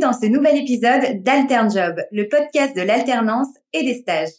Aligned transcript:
dans 0.00 0.12
ce 0.14 0.26
nouvel 0.26 0.56
épisode 0.56 1.22
d'Alternjob, 1.22 2.02
le 2.10 2.26
podcast 2.26 2.74
de 2.74 2.80
l'alternance 2.80 3.48
et 3.74 3.84
des 3.84 3.94
stages. 3.94 4.30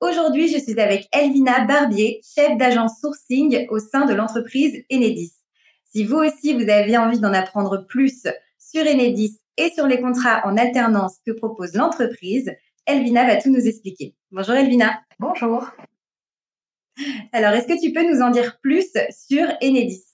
Aujourd'hui, 0.00 0.48
je 0.48 0.58
suis 0.58 0.80
avec 0.80 1.08
Elvina 1.12 1.66
Barbier, 1.66 2.22
chef 2.24 2.56
d'agence 2.56 2.98
sourcing 3.00 3.66
au 3.68 3.78
sein 3.78 4.06
de 4.06 4.14
l'entreprise 4.14 4.82
Enedis. 4.90 5.34
Si 5.92 6.04
vous 6.04 6.16
aussi 6.16 6.54
vous 6.54 6.70
avez 6.70 6.96
envie 6.96 7.20
d'en 7.20 7.34
apprendre 7.34 7.86
plus 7.86 8.26
sur 8.58 8.80
Enedis 8.80 9.38
et 9.58 9.70
sur 9.70 9.86
les 9.86 10.00
contrats 10.00 10.40
en 10.46 10.56
alternance 10.56 11.18
que 11.26 11.32
propose 11.32 11.74
l'entreprise, 11.74 12.50
Elvina 12.86 13.26
va 13.26 13.36
tout 13.36 13.50
nous 13.50 13.66
expliquer. 13.66 14.14
Bonjour 14.30 14.54
Elvina. 14.54 15.02
Bonjour. 15.18 15.70
Alors, 17.32 17.52
est-ce 17.52 17.66
que 17.66 17.80
tu 17.80 17.92
peux 17.92 18.10
nous 18.10 18.22
en 18.22 18.30
dire 18.30 18.58
plus 18.62 18.90
sur 19.10 19.46
Enedis? 19.62 20.09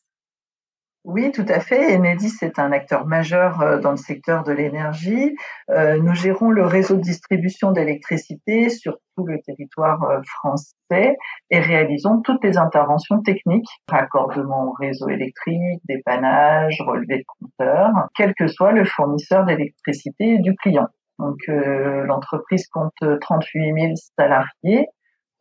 Oui, 1.06 1.30
tout 1.30 1.45
à 1.46 1.60
fait. 1.60 1.95
Enedis 1.95 2.34
est 2.42 2.59
un 2.59 2.73
acteur 2.73 3.06
majeur 3.06 3.60
euh, 3.60 3.78
dans 3.78 3.92
le 3.92 3.96
secteur 3.96 4.42
de 4.42 4.51
l'énergie. 4.51 5.37
Euh, 5.70 5.98
nous 6.02 6.16
gérons 6.16 6.51
le 6.51 6.65
réseau 6.66 6.96
de 6.96 7.01
distribution 7.01 7.70
d'électricité 7.70 8.70
sur 8.70 8.98
tout 9.16 9.24
le 9.24 9.41
territoire 9.41 10.02
euh, 10.02 10.20
français 10.24 11.16
et 11.51 11.60
réalisons 11.60 12.23
toutes 12.23 12.42
les 12.42 12.59
interventions 12.59 13.23
techniques, 13.23 13.69
raccordement 13.88 14.65
au 14.65 14.73
réseau 14.73 15.09
électrique, 15.09 15.80
dépannage, 15.84 16.82
relevé 16.84 17.18
de 17.18 17.24
compteur, 17.38 17.93
quel 18.16 18.34
que 18.34 18.48
soit 18.48 18.73
le 18.73 18.84
fournisseur 18.84 19.45
d'électricité 19.45 20.38
du 20.38 20.57
client. 20.57 20.88
Donc 21.20 21.38
l'entreprise 21.46 22.66
compte 22.66 22.93
38 23.20 23.74
000 23.80 23.93
salariés. 24.18 24.88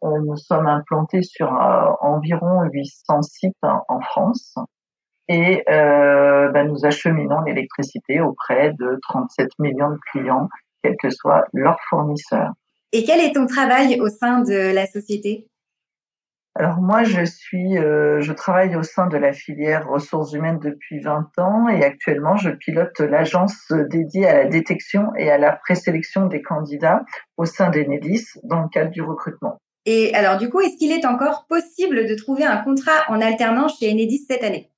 nous 0.03 0.37
sommes 0.37 0.67
implantés 0.67 1.23
sur 1.23 1.51
environ 2.01 2.61
800 2.71 3.23
sites 3.23 3.55
en 3.63 3.99
France 4.01 4.55
et 5.27 5.63
euh, 5.69 6.49
ben, 6.49 6.67
nous 6.67 6.85
acheminons 6.85 7.41
l'électricité 7.41 8.21
auprès 8.21 8.73
de 8.79 8.99
37 9.01 9.49
millions 9.59 9.91
de 9.91 9.99
clients, 10.11 10.49
quel 10.83 10.95
que 11.01 11.09
soit 11.09 11.45
leur 11.53 11.77
fournisseur. 11.89 12.51
Et 12.91 13.03
quel 13.03 13.19
est 13.19 13.33
ton 13.33 13.47
travail 13.47 13.99
au 13.99 14.07
sein 14.07 14.39
de 14.41 14.73
la 14.73 14.85
société? 14.85 15.47
Alors 16.57 16.79
moi, 16.79 17.03
je 17.03 17.25
suis, 17.25 17.77
euh, 17.77 18.21
je 18.21 18.31
travaille 18.31 18.77
au 18.77 18.83
sein 18.83 19.07
de 19.07 19.17
la 19.17 19.33
filière 19.33 19.89
ressources 19.89 20.31
humaines 20.31 20.59
depuis 20.59 21.01
20 21.01 21.37
ans 21.37 21.67
et 21.67 21.83
actuellement, 21.83 22.37
je 22.37 22.49
pilote 22.49 22.97
l'agence 23.01 23.73
dédiée 23.89 24.25
à 24.25 24.43
la 24.43 24.45
détection 24.45 25.13
et 25.17 25.29
à 25.29 25.37
la 25.37 25.51
présélection 25.51 26.27
des 26.27 26.41
candidats 26.41 27.03
au 27.35 27.43
sein 27.43 27.69
d'Enedis 27.71 28.25
dans 28.43 28.61
le 28.61 28.69
cadre 28.69 28.91
du 28.91 29.01
recrutement. 29.01 29.57
Et 29.85 30.15
alors 30.15 30.37
du 30.37 30.49
coup, 30.49 30.61
est-ce 30.61 30.77
qu'il 30.77 30.93
est 30.93 31.05
encore 31.05 31.45
possible 31.49 32.07
de 32.07 32.15
trouver 32.15 32.45
un 32.45 32.57
contrat 32.57 33.03
en 33.09 33.19
alternance 33.19 33.77
chez 33.77 33.91
Enedis 33.91 34.25
cette 34.25 34.43
année? 34.43 34.71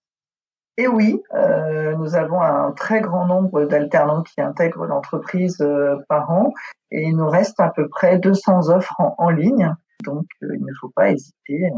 Et 0.80 0.88
oui, 0.88 1.20
euh, 1.34 1.96
nous 1.96 2.16
avons 2.16 2.40
un 2.40 2.72
très 2.72 3.02
grand 3.02 3.26
nombre 3.26 3.66
d'alternants 3.66 4.22
qui 4.22 4.40
intègrent 4.42 4.86
l'entreprise 4.86 5.60
euh, 5.62 5.96
par 6.08 6.30
an 6.30 6.54
et 6.92 7.02
il 7.02 7.18
nous 7.18 7.28
reste 7.28 7.60
à 7.60 7.72
peu 7.76 7.90
près 7.90 8.20
200 8.20 8.70
offres 8.70 8.96
en, 9.00 9.30
ligne. 9.32 9.74
Donc, 10.04 10.26
euh, 10.44 10.50
il 10.54 10.64
ne 10.64 10.74
faut 10.80 10.92
pas 10.96 11.10
hésiter 11.10 11.72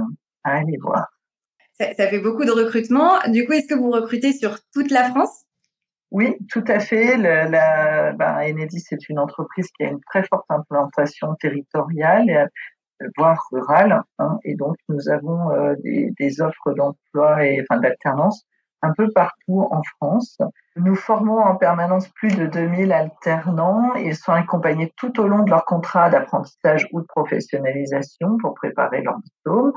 à 0.43 0.57
aller 0.57 0.77
voir. 0.81 1.07
Ça, 1.79 1.93
fait 1.95 2.19
beaucoup 2.19 2.43
de 2.43 2.51
recrutement. 2.51 3.19
Du 3.29 3.45
coup, 3.45 3.53
est-ce 3.53 3.67
que 3.67 3.79
vous 3.79 3.89
recrutez 3.89 4.33
sur 4.33 4.57
toute 4.73 4.91
la 4.91 5.05
France? 5.05 5.45
Oui, 6.11 6.35
tout 6.49 6.65
à 6.67 6.79
fait. 6.79 7.15
Le, 7.15 7.49
la, 7.49 8.11
ben, 8.11 8.35
Enedis 8.41 8.83
est 8.91 9.07
une 9.07 9.19
entreprise 9.19 9.69
qui 9.77 9.85
a 9.85 9.87
une 9.87 10.01
très 10.01 10.23
forte 10.23 10.45
implantation 10.49 11.35
territoriale, 11.35 12.49
voire 13.15 13.47
rurale, 13.53 14.01
hein, 14.17 14.39
et 14.43 14.55
donc 14.55 14.75
nous 14.89 15.07
avons 15.07 15.73
des, 15.83 16.11
des, 16.19 16.41
offres 16.41 16.73
d'emploi 16.73 17.45
et 17.45 17.61
enfin 17.61 17.79
d'alternance 17.79 18.45
un 18.81 18.93
peu 18.93 19.09
partout 19.11 19.67
en 19.71 19.81
France. 19.97 20.37
Nous 20.75 20.95
formons 20.95 21.39
en 21.39 21.55
permanence 21.55 22.07
plus 22.09 22.35
de 22.35 22.45
2000 22.45 22.91
alternants. 22.91 23.93
Ils 23.95 24.15
sont 24.15 24.31
accompagnés 24.31 24.93
tout 24.95 25.19
au 25.19 25.27
long 25.27 25.43
de 25.43 25.49
leur 25.49 25.65
contrat 25.65 26.09
d'apprentissage 26.09 26.87
ou 26.91 27.01
de 27.01 27.05
professionnalisation 27.05 28.37
pour 28.37 28.53
préparer 28.53 29.01
leur 29.01 29.17
diplôme. 29.19 29.73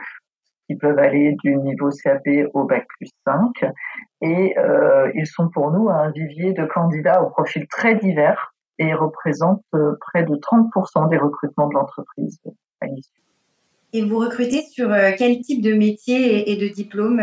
Ils 0.68 0.78
peuvent 0.78 0.98
aller 0.98 1.36
du 1.42 1.56
niveau 1.56 1.90
CAP 1.90 2.22
au 2.54 2.64
bac 2.64 2.86
plus 2.96 3.10
5. 3.26 3.72
Et 4.20 4.56
euh, 4.58 5.10
ils 5.14 5.26
sont 5.26 5.48
pour 5.48 5.70
nous 5.72 5.88
un 5.88 6.10
vivier 6.10 6.52
de 6.52 6.64
candidats 6.64 7.22
au 7.22 7.30
profil 7.30 7.66
très 7.66 7.96
divers 7.96 8.54
et 8.78 8.94
représentent 8.94 9.64
euh, 9.74 9.96
près 10.00 10.22
de 10.22 10.34
30% 10.34 11.10
des 11.10 11.18
recrutements 11.18 11.68
de 11.68 11.74
l'entreprise 11.74 12.40
à 12.80 12.86
l'issue. 12.86 13.10
Et 13.92 14.02
vous 14.02 14.18
recrutez 14.18 14.62
sur 14.62 14.90
euh, 14.90 15.10
quel 15.18 15.40
type 15.40 15.62
de 15.62 15.74
métier 15.74 16.50
et 16.50 16.56
de 16.56 16.72
diplôme 16.72 17.20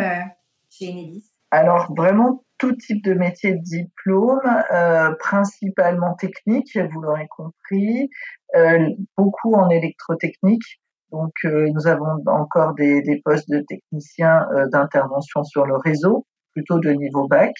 chez 0.70 0.90
Enedis? 0.90 1.29
Alors 1.52 1.94
vraiment 1.96 2.44
tout 2.60 2.76
type 2.76 3.04
de 3.04 3.14
métier 3.14 3.54
de 3.54 3.62
diplôme, 3.64 4.42
euh, 4.72 5.12
principalement 5.18 6.14
technique, 6.16 6.78
vous 6.92 7.02
l'aurez 7.02 7.28
compris, 7.30 8.10
euh, 8.56 8.90
beaucoup 9.18 9.56
en 9.56 9.70
électrotechnique. 9.70 10.80
Donc 11.12 11.34
euh, 11.46 11.70
nous 11.74 11.88
avons 11.88 12.22
encore 12.28 12.76
des, 12.76 13.02
des 13.02 13.22
postes 13.24 13.50
de 13.50 13.62
techniciens 13.62 14.46
d'intervention 14.72 15.44
sur 15.44 15.66
le 15.66 15.78
réseau, 15.78 16.28
plutôt 16.54 16.80
de 16.80 16.92
niveau 16.92 17.28
bac, 17.28 17.56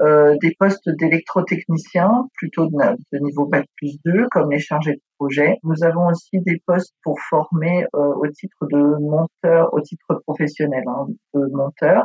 des 0.00 0.54
postes 0.58 0.88
d'électrotechniciens, 0.98 2.26
plutôt 2.34 2.66
de, 2.66 3.18
niveau 3.18 3.46
bac 3.46 3.66
plus 3.76 3.96
2, 4.04 4.26
comme 4.30 4.50
les 4.50 4.58
chargés 4.58 4.94
de 4.94 5.00
projet. 5.18 5.58
Nous 5.62 5.84
avons 5.84 6.08
aussi 6.08 6.40
des 6.40 6.60
postes 6.66 6.94
pour 7.04 7.20
former 7.20 7.86
au 7.92 8.26
titre 8.28 8.66
de 8.66 8.98
monteur, 9.00 9.72
au 9.72 9.80
titre 9.80 10.20
professionnel, 10.26 10.82
hein, 10.88 11.06
de 11.34 11.46
monteur. 11.52 12.04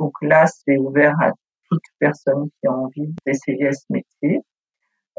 Donc 0.00 0.14
là, 0.22 0.46
c'est 0.46 0.78
ouvert 0.78 1.14
à 1.20 1.30
toute 1.70 1.84
personne 1.98 2.48
qui 2.58 2.66
a 2.66 2.72
envie 2.72 3.14
d'essayer 3.24 3.72
ce 3.72 3.84
métier. 3.90 4.42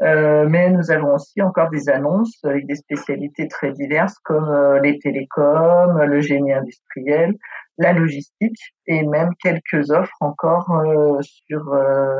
Euh, 0.02 0.48
mais 0.48 0.70
nous 0.70 0.90
avons 0.90 1.14
aussi 1.14 1.40
encore 1.42 1.70
des 1.70 1.88
annonces 1.88 2.36
avec 2.44 2.66
des 2.66 2.74
spécialités 2.74 3.46
très 3.46 3.70
diverses 3.72 4.18
comme 4.24 4.48
euh, 4.48 4.80
les 4.80 4.98
télécoms, 4.98 5.96
le 6.02 6.20
génie 6.20 6.52
industriel, 6.52 7.34
la 7.78 7.92
logistique 7.92 8.58
et 8.86 9.06
même 9.06 9.30
quelques 9.40 9.90
offres 9.90 10.16
encore 10.20 10.68
euh, 10.70 11.20
sur 11.22 11.62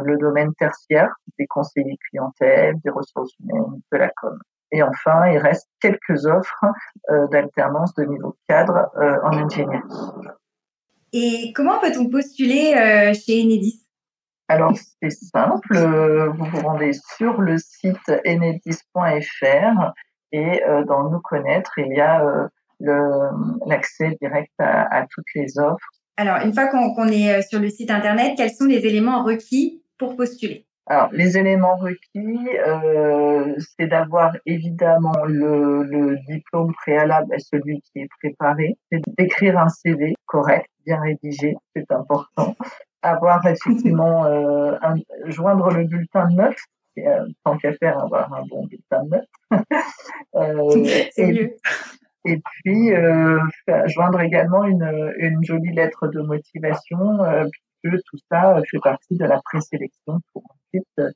le 0.04 0.16
domaine 0.18 0.54
tertiaire, 0.54 1.12
des 1.38 1.46
conseillers 1.46 1.98
clientèle, 2.10 2.76
des 2.84 2.90
ressources 2.90 3.32
humaines, 3.40 3.80
de 3.90 3.98
la 3.98 4.10
com. 4.10 4.38
Et 4.70 4.82
enfin, 4.82 5.26
il 5.26 5.38
reste 5.38 5.68
quelques 5.80 6.24
offres 6.26 6.64
d'alternance 7.30 7.94
de 7.94 8.04
niveau 8.04 8.36
cadre 8.48 8.90
en 8.96 9.36
ingénierie. 9.36 9.82
Et 11.12 11.52
comment 11.54 11.78
peut-on 11.78 12.08
postuler 12.08 12.74
euh, 12.74 13.14
chez 13.14 13.42
Enedis? 13.42 13.80
Alors, 14.48 14.76
c'est 15.00 15.10
simple, 15.10 15.78
vous 16.36 16.44
vous 16.44 16.60
rendez 16.60 16.92
sur 17.16 17.40
le 17.40 17.56
site 17.58 18.10
enedis.fr 18.26 19.92
et 20.32 20.64
euh, 20.64 20.84
dans 20.84 21.10
Nous 21.10 21.20
connaître, 21.20 21.78
il 21.78 21.94
y 21.94 22.00
a 22.00 22.24
euh, 22.24 23.30
l'accès 23.66 24.16
direct 24.20 24.52
à, 24.58 25.06
toutes 25.10 25.26
les 25.34 25.58
offres. 25.58 25.88
Alors, 26.16 26.44
une 26.44 26.52
fois 26.52 26.66
qu'on 26.66 27.08
est 27.08 27.42
sur 27.42 27.60
le 27.60 27.70
site 27.70 27.90
Internet, 27.90 28.34
quels 28.36 28.50
sont 28.50 28.66
les 28.66 28.84
éléments 28.86 29.22
requis 29.22 29.82
pour 29.98 30.16
postuler? 30.16 30.66
Alors, 30.86 31.10
les 31.12 31.38
éléments 31.38 31.76
requis, 31.76 32.48
euh, 32.66 33.54
c'est 33.76 33.86
d'avoir 33.86 34.36
évidemment 34.46 35.24
le, 35.26 35.84
le, 35.84 36.18
diplôme 36.28 36.72
préalable 36.74 37.32
à 37.32 37.38
celui 37.38 37.80
qui 37.82 38.00
est 38.00 38.08
préparé, 38.20 38.76
c'est 38.90 39.00
d'écrire 39.16 39.58
un 39.58 39.68
CV 39.68 40.14
correct, 40.26 40.68
bien 40.84 41.00
rédigé, 41.00 41.56
c'est 41.74 41.90
important. 41.90 42.56
Avoir 43.02 43.44
effectivement 43.46 44.24
euh, 44.26 44.76
un, 44.82 44.94
joindre 45.26 45.70
le 45.70 45.84
bulletin 45.84 46.28
de 46.30 46.36
notes, 46.36 46.56
euh, 46.98 47.26
tant 47.44 47.56
qu'à 47.56 47.72
faire, 47.74 47.98
avoir 47.98 48.32
un 48.32 48.44
bon 48.46 48.66
bulletin 48.66 49.04
de 49.04 49.10
notes. 49.10 49.28
euh, 50.34 51.08
c'est 51.12 51.26
mieux. 51.26 51.56
Et 52.24 52.40
puis 52.40 52.92
euh, 52.94 53.40
joindre 53.86 54.20
également 54.20 54.64
une, 54.64 55.12
une 55.18 55.42
jolie 55.42 55.74
lettre 55.74 56.06
de 56.06 56.20
motivation, 56.20 57.18
puisque 57.50 58.02
tout 58.04 58.18
ça 58.30 58.60
fait 58.70 58.78
partie 58.78 59.16
de 59.16 59.24
la 59.24 59.40
présélection 59.42 60.20
pour 60.32 60.44
euh, 60.98 61.10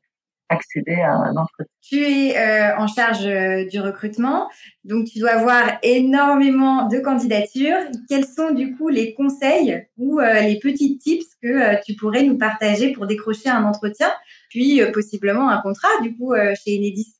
accéder 0.48 0.94
à 0.94 1.12
un 1.12 1.36
entretien. 1.36 1.66
Tu 1.82 2.02
es 2.02 2.36
euh, 2.36 2.76
en 2.76 2.86
charge 2.86 3.26
euh, 3.26 3.64
du 3.66 3.80
recrutement, 3.80 4.48
donc 4.84 5.06
tu 5.06 5.18
dois 5.18 5.32
avoir 5.32 5.78
énormément 5.82 6.88
de 6.88 6.98
candidatures. 6.98 7.78
Quels 8.08 8.26
sont 8.26 8.52
du 8.52 8.76
coup 8.76 8.88
les 8.88 9.14
conseils 9.14 9.86
ou 9.96 10.20
les 10.20 10.58
petits 10.58 10.98
tips 10.98 11.26
que 11.42 11.82
tu 11.84 11.94
pourrais 11.94 12.22
nous 12.22 12.38
partager 12.38 12.92
pour 12.92 13.06
décrocher 13.06 13.48
un 13.48 13.64
entretien, 13.64 14.12
puis 14.50 14.80
possiblement 14.92 15.48
un 15.48 15.60
contrat 15.60 15.88
du 16.02 16.16
coup 16.16 16.34
chez 16.34 16.76
Enedis? 16.76 17.14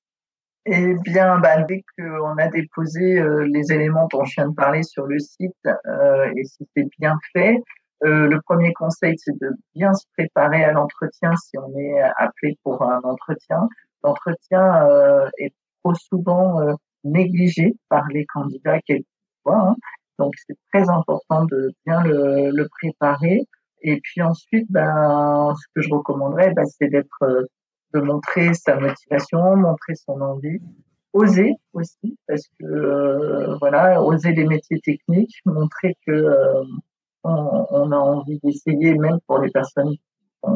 Eh 0.66 0.94
bien, 1.04 1.38
bah, 1.38 1.62
dès 1.62 1.84
qu'on 1.96 2.36
a 2.38 2.48
déposé 2.48 3.22
les 3.46 3.72
éléments 3.72 4.08
dont 4.10 4.24
je 4.24 4.34
viens 4.34 4.48
de 4.48 4.54
parler 4.54 4.82
sur 4.82 5.06
le 5.06 5.18
site, 5.18 5.54
et 5.64 6.44
si 6.44 6.66
c'est 6.76 6.88
bien 6.98 7.18
fait, 7.32 7.62
euh, 8.04 8.28
le 8.28 8.40
premier 8.42 8.72
conseil, 8.74 9.16
c'est 9.18 9.38
de 9.40 9.50
bien 9.74 9.92
se 9.94 10.04
préparer 10.16 10.64
à 10.64 10.72
l'entretien 10.72 11.34
si 11.36 11.56
on 11.58 11.76
est 11.76 12.00
appelé 12.16 12.58
pour 12.62 12.82
un 12.82 13.00
entretien. 13.02 13.68
L'entretien 14.02 14.86
euh, 14.86 15.28
est 15.38 15.54
trop 15.82 15.94
souvent 15.94 16.60
euh, 16.60 16.74
négligé 17.04 17.74
par 17.88 18.06
les 18.08 18.26
candidats 18.26 18.80
quelquefois. 18.80 19.70
Hein. 19.70 19.76
Donc, 20.18 20.34
c'est 20.46 20.56
très 20.72 20.88
important 20.88 21.44
de 21.44 21.72
bien 21.84 22.02
le, 22.02 22.50
le, 22.50 22.68
préparer. 22.68 23.42
Et 23.82 24.00
puis 24.02 24.22
ensuite, 24.22 24.66
ben, 24.70 25.54
ce 25.54 25.66
que 25.74 25.82
je 25.82 25.92
recommanderais, 25.92 26.52
ben, 26.52 26.64
c'est 26.66 26.88
d'être 26.88 27.46
de 27.94 28.00
montrer 28.00 28.52
sa 28.54 28.76
motivation, 28.76 29.56
montrer 29.56 29.94
son 29.94 30.20
envie, 30.20 30.60
oser 31.12 31.54
aussi, 31.72 32.18
parce 32.26 32.42
que 32.58 32.64
euh, 32.64 33.56
voilà, 33.58 34.02
oser 34.02 34.32
les 34.32 34.44
métiers 34.44 34.80
techniques, 34.80 35.40
montrer 35.46 35.94
que 36.06 36.10
euh, 37.26 37.64
on, 37.70 37.92
a 37.92 37.96
envie 37.96 38.38
d'essayer, 38.42 38.94
même 38.94 39.18
pour 39.26 39.38
les 39.38 39.50
personnes 39.50 39.94
qui 40.44 40.50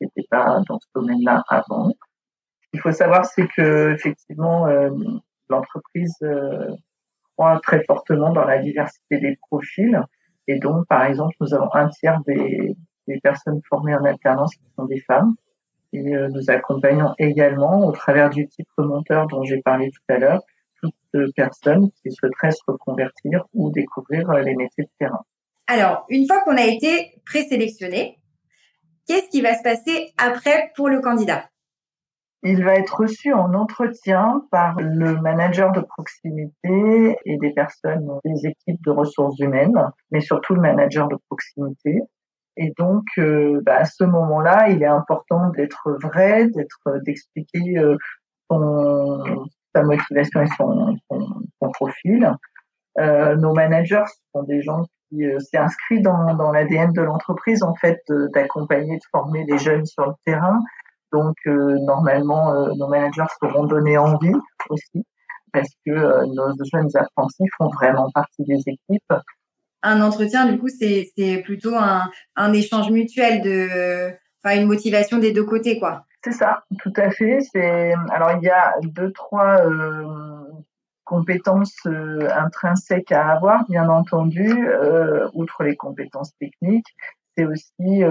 n'étaient 0.00 0.26
pas 0.30 0.60
dans 0.68 0.78
ce 0.78 0.86
domaine-là 0.94 1.42
avant. 1.48 1.88
Ce 1.88 2.68
qu'il 2.70 2.80
faut 2.80 2.92
savoir, 2.92 3.24
c'est 3.24 3.48
que 3.48 3.92
effectivement, 3.92 4.66
euh, 4.66 4.90
l'entreprise 5.48 6.16
croit 7.36 7.60
très 7.62 7.82
fortement 7.84 8.32
dans 8.32 8.44
la 8.44 8.58
diversité 8.58 9.18
des 9.18 9.36
profils, 9.48 10.02
et 10.48 10.58
donc, 10.58 10.86
par 10.86 11.04
exemple, 11.04 11.34
nous 11.40 11.54
avons 11.54 11.74
un 11.74 11.88
tiers 11.88 12.20
des, 12.26 12.76
personnes 13.22 13.60
formées 13.68 13.94
en 13.94 14.04
alternance 14.04 14.54
qui 14.54 14.64
sont 14.76 14.84
des 14.84 15.00
femmes. 15.00 15.34
Et 15.92 16.14
euh, 16.14 16.28
nous 16.28 16.50
accompagnons 16.50 17.14
également, 17.18 17.86
au 17.86 17.92
travers 17.92 18.30
du 18.30 18.46
type 18.48 18.68
monteur 18.78 19.26
dont 19.28 19.44
j'ai 19.44 19.62
parlé 19.62 19.90
tout 19.90 20.02
à 20.08 20.18
l'heure, 20.18 20.42
toutes 20.82 21.34
personnes 21.34 21.90
qui 22.02 22.10
souhaiteraient 22.10 22.50
se 22.50 22.62
reconvertir 22.66 23.44
ou 23.54 23.70
découvrir 23.70 24.28
euh, 24.30 24.42
les 24.42 24.54
métiers 24.54 24.84
de 24.84 24.90
terrain. 24.98 25.22
Alors, 25.68 26.04
une 26.08 26.26
fois 26.26 26.42
qu'on 26.42 26.56
a 26.56 26.64
été 26.64 27.20
présélectionné, 27.24 28.20
qu'est-ce 29.06 29.28
qui 29.30 29.40
va 29.40 29.54
se 29.54 29.62
passer 29.62 30.12
après 30.16 30.70
pour 30.76 30.88
le 30.88 31.00
candidat? 31.00 31.44
Il 32.42 32.62
va 32.62 32.74
être 32.74 33.00
reçu 33.00 33.32
en 33.32 33.52
entretien 33.54 34.46
par 34.52 34.76
le 34.80 35.20
manager 35.20 35.72
de 35.72 35.80
proximité 35.80 37.16
et 37.24 37.38
des 37.38 37.52
personnes 37.52 38.08
des 38.24 38.46
équipes 38.46 38.80
de 38.84 38.90
ressources 38.92 39.38
humaines, 39.40 39.90
mais 40.12 40.20
surtout 40.20 40.54
le 40.54 40.60
manager 40.60 41.08
de 41.08 41.16
proximité. 41.28 42.02
Et 42.56 42.72
donc, 42.78 43.04
euh, 43.18 43.60
bah, 43.64 43.78
à 43.78 43.84
ce 43.84 44.04
moment-là, 44.04 44.68
il 44.70 44.82
est 44.82 44.86
important 44.86 45.50
d'être 45.50 45.98
vrai, 46.00 46.46
d'être, 46.48 47.02
d'expliquer 47.04 47.78
euh, 47.78 47.96
son, 48.48 49.44
sa 49.74 49.82
motivation 49.82 50.42
et 50.42 50.46
son, 50.56 50.96
profil. 51.72 52.32
Euh, 52.98 53.34
nos 53.36 53.52
managers 53.52 54.04
sont 54.32 54.44
des 54.44 54.62
gens 54.62 54.84
qui 55.16 55.24
euh, 55.24 55.38
inscrit 55.54 56.00
dans, 56.00 56.34
dans 56.34 56.52
l'ADN 56.52 56.92
de 56.92 57.02
l'entreprise 57.02 57.62
en 57.62 57.74
fait 57.74 58.00
d'accompagner, 58.34 58.96
de 58.96 59.04
former 59.10 59.44
les 59.48 59.58
jeunes 59.58 59.86
sur 59.86 60.06
le 60.06 60.12
terrain. 60.24 60.60
Donc 61.12 61.36
euh, 61.46 61.78
normalement, 61.80 62.52
nos 62.74 62.88
managers 62.88 63.24
seront 63.40 63.64
donnés 63.64 63.96
envie 63.96 64.34
aussi 64.68 65.06
parce 65.52 65.70
que 65.86 66.26
nos 66.26 66.52
jeunes 66.72 66.90
apprentis 66.94 67.46
font 67.56 67.68
vraiment 67.70 68.10
partie 68.12 68.44
des 68.44 68.60
équipes 68.66 69.14
un 69.82 70.00
entretien, 70.00 70.50
du 70.50 70.58
coup, 70.58 70.68
c'est 70.68 71.42
plutôt 71.44 71.74
un, 71.76 72.10
un, 72.34 72.52
échange 72.52 72.90
mutuel 72.90 73.40
de, 73.40 74.10
enfin, 74.42 74.60
une 74.60 74.66
motivation 74.66 75.18
des 75.18 75.32
deux 75.32 75.44
côtés, 75.44 75.78
quoi. 75.78 76.06
C'est 76.24 76.32
ça, 76.32 76.64
tout 76.80 76.92
à 76.96 77.10
fait. 77.10 77.38
C'est 77.52 77.94
alors 78.10 78.32
il 78.32 78.44
y 78.44 78.50
a 78.50 78.74
deux 78.82 79.12
trois 79.12 79.64
euh, 79.64 80.35
compétences 81.06 81.74
euh, 81.86 82.28
intrinsèques 82.36 83.12
à 83.12 83.30
avoir, 83.30 83.64
bien 83.68 83.88
entendu, 83.88 84.68
euh, 84.68 85.28
outre 85.32 85.62
les 85.62 85.76
compétences 85.76 86.36
techniques. 86.38 86.94
C'est 87.36 87.44
aussi 87.44 88.02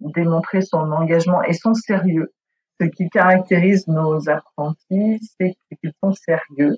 démontrer 0.00 0.62
son 0.62 0.92
engagement 0.92 1.42
et 1.42 1.52
son 1.52 1.74
sérieux. 1.74 2.32
Ce 2.80 2.86
qui 2.86 3.10
caractérise 3.10 3.88
nos 3.88 4.28
apprentis, 4.28 5.18
c'est 5.36 5.56
qu'ils 5.80 5.92
sont 6.00 6.12
sérieux 6.12 6.76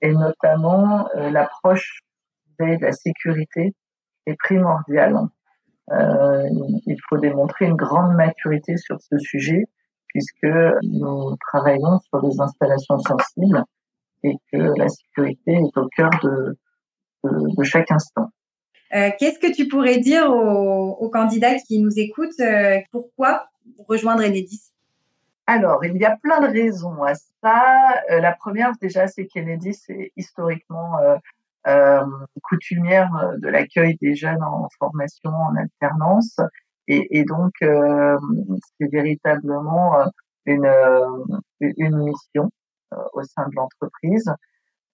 et 0.00 0.12
notamment 0.12 1.08
l'approche 1.16 2.02
de 2.60 2.80
la 2.80 2.92
sécurité 2.92 3.74
est 4.26 4.36
primordial. 4.36 5.16
Euh, 5.92 6.48
il 6.86 6.96
faut 7.08 7.18
démontrer 7.18 7.64
une 7.64 7.74
grande 7.74 8.14
maturité 8.14 8.76
sur 8.76 9.00
ce 9.00 9.18
sujet 9.18 9.64
puisque 10.06 10.46
nous 10.82 11.36
travaillons 11.48 11.98
sur 12.00 12.22
des 12.22 12.40
installations 12.40 12.98
sensibles 12.98 13.64
et 14.22 14.34
que 14.52 14.58
la 14.78 14.88
sécurité 14.88 15.52
est 15.52 15.76
au 15.76 15.88
cœur 15.96 16.10
de, 16.22 16.56
de, 17.24 17.62
chaque 17.62 17.90
instant. 17.90 18.28
Euh, 18.94 19.10
Qu'est-ce 19.18 19.38
que 19.38 19.52
tu 19.52 19.68
pourrais 19.68 19.98
dire 19.98 20.30
aux, 20.30 21.08
candidats 21.10 21.56
qui 21.56 21.80
nous 21.80 21.98
écoutent 21.98 22.40
euh, 22.40 22.78
Pourquoi 22.90 23.46
rejoindre 23.88 24.22
Enedis? 24.22 24.72
Alors, 25.46 25.84
il 25.84 25.96
y 25.96 26.04
a 26.04 26.16
plein 26.16 26.40
de 26.40 26.46
raisons 26.46 27.02
à 27.02 27.14
ça. 27.14 27.76
Euh, 28.10 28.20
la 28.20 28.32
première, 28.32 28.72
déjà, 28.80 29.06
c'est 29.08 29.26
qu'Enedis 29.26 29.80
est 29.88 30.12
historiquement 30.16 30.98
euh, 30.98 31.16
euh, 31.66 32.04
coutumière 32.42 33.10
de 33.38 33.48
l'accueil 33.48 33.96
des 34.00 34.14
jeunes 34.14 34.42
en 34.42 34.68
formation 34.78 35.30
en 35.30 35.56
alternance. 35.56 36.38
Et, 36.86 37.18
et 37.18 37.24
donc, 37.24 37.52
euh, 37.62 38.16
c'est 38.78 38.90
véritablement 38.90 40.04
une, 40.46 40.72
une 41.60 41.96
mission 41.96 42.50
au 43.12 43.22
sein 43.22 43.48
de 43.48 43.54
l'entreprise. 43.56 44.32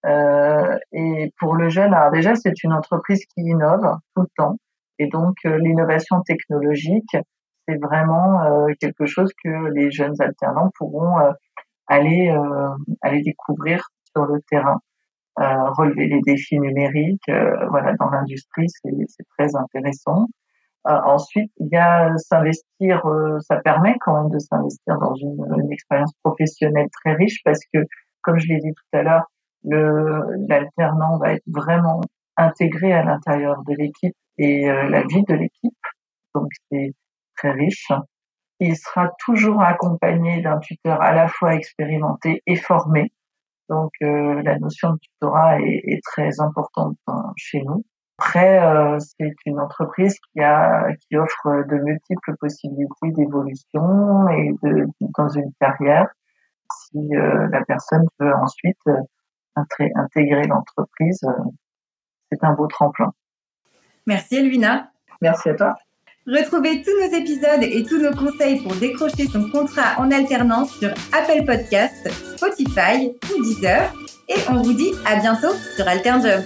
Euh, 0.05 0.79
et 0.93 1.33
pour 1.39 1.55
le 1.57 1.69
jeune, 1.69 1.95
alors 1.95 2.13
déjà, 2.13 2.35
c'est 2.35 2.63
une 2.63 2.73
entreprise 2.73 3.25
qui 3.27 3.41
innove 3.41 3.99
tout 4.15 4.23
le 4.23 4.29
temps. 4.37 4.57
Et 4.99 5.09
donc, 5.09 5.37
l'innovation 5.45 6.23
technologique, 6.23 7.17
c'est 7.69 7.77
vraiment 7.77 8.67
quelque 8.81 9.05
chose 9.05 9.31
que 9.45 9.69
les 9.75 9.91
jeunes 9.91 10.15
alternants 10.21 10.71
pourront 10.79 11.17
aller, 11.89 12.35
aller 13.03 13.23
découvrir 13.23 13.89
sur 14.15 14.25
le 14.25 14.41
terrain 14.49 14.81
relever 15.37 16.07
les 16.07 16.21
défis 16.23 16.59
numériques. 16.59 17.29
Euh, 17.29 17.67
voilà, 17.69 17.95
dans 17.95 18.11
l'industrie, 18.11 18.69
c'est 18.69 19.27
très 19.39 19.55
intéressant. 19.55 20.29
Euh, 20.87 21.01
ensuite, 21.05 21.51
il 21.59 21.69
y 21.73 21.77
a 21.77 22.17
s'investir, 22.17 23.05
euh, 23.07 23.39
ça 23.41 23.57
permet 23.57 23.97
quand 24.01 24.23
même 24.23 24.31
de 24.31 24.39
s'investir 24.39 24.99
dans 24.99 25.15
une, 25.15 25.37
une, 25.59 25.73
expérience 25.73 26.13
professionnelle 26.23 26.89
très 26.93 27.15
riche 27.15 27.43
parce 27.45 27.61
que, 27.73 27.81
comme 28.23 28.39
je 28.39 28.49
l'ai 28.49 28.59
dit 28.59 28.73
tout 28.73 28.99
à 28.99 29.03
l'heure, 29.03 29.25
l'alternant 29.65 31.19
va 31.19 31.33
être 31.33 31.45
vraiment 31.47 32.01
intégré 32.37 32.93
à 32.93 33.03
l'intérieur 33.03 33.63
de 33.65 33.75
l'équipe 33.75 34.15
et 34.39 34.67
la 34.67 35.03
vie 35.03 35.25
de 35.25 35.35
l'équipe. 35.35 35.75
Donc, 36.35 36.49
c'est 36.71 36.93
très 37.37 37.51
riche. 37.51 37.91
Il 38.61 38.77
sera 38.77 39.11
toujours 39.25 39.63
accompagné 39.63 40.41
d'un 40.43 40.59
tuteur 40.59 41.01
à 41.03 41.13
la 41.13 41.27
fois 41.27 41.55
expérimenté 41.55 42.43
et 42.47 42.57
formé 42.57 43.11
donc 43.69 43.93
euh, 44.03 44.43
la 44.43 44.59
notion 44.59 44.93
de 44.93 44.99
tutorat 44.99 45.61
est, 45.61 45.83
est 45.87 46.01
très 46.05 46.41
importante 46.41 46.97
hein, 47.07 47.33
chez 47.37 47.63
nous. 47.63 47.85
Après, 48.19 48.65
euh, 48.65 48.99
c'est 48.99 49.35
une 49.45 49.61
entreprise 49.61 50.17
qui 50.33 50.41
a 50.41 50.87
qui 50.95 51.17
offre 51.17 51.65
de 51.69 51.77
multiples 51.77 52.35
possibilités 52.41 53.11
d'évolution 53.11 54.29
et 54.31 54.53
de 54.63 54.87
dans 55.19 55.29
une 55.29 55.53
carrière. 55.61 56.09
Si 56.71 56.99
euh, 57.15 57.49
la 57.49 57.65
personne 57.65 58.05
veut 58.19 58.35
ensuite 58.35 58.81
intégrer 59.55 60.47
l'entreprise, 60.47 61.21
c'est 62.31 62.43
un 62.43 62.53
beau 62.55 62.67
tremplin. 62.67 63.13
Merci 64.07 64.37
Elvina. 64.37 64.91
Merci 65.21 65.51
à 65.51 65.55
toi. 65.55 65.75
Retrouvez 66.27 66.83
tous 66.83 66.91
nos 67.01 67.17
épisodes 67.17 67.63
et 67.63 67.85
tous 67.85 67.99
nos 67.99 68.13
conseils 68.13 68.61
pour 68.61 68.75
décrocher 68.75 69.27
son 69.27 69.49
contrat 69.49 69.99
en 69.99 70.11
alternance 70.11 70.77
sur 70.79 70.91
Apple 71.13 71.45
Podcasts, 71.47 72.11
Spotify 72.37 73.15
ou 73.33 73.43
Deezer. 73.45 73.93
Et 74.29 74.41
on 74.51 74.61
vous 74.61 74.73
dit 74.73 74.93
à 75.07 75.21
bientôt 75.21 75.55
sur 75.77 75.87
AlternJob. 75.87 76.43